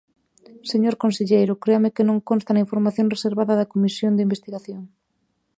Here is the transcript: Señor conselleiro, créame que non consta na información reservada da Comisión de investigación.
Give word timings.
Señor 0.71 0.95
conselleiro, 1.03 1.59
créame 1.63 1.93
que 1.95 2.07
non 2.09 2.23
consta 2.29 2.49
na 2.53 2.63
información 2.65 3.11
reservada 3.13 3.53
da 3.59 3.71
Comisión 3.73 4.11
de 4.15 4.25
investigación. 4.27 4.81